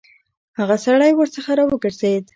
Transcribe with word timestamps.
هغه 0.59 0.75
سړی 0.85 1.11
ورڅخه 1.15 1.51
راوګرځېد. 1.59 2.25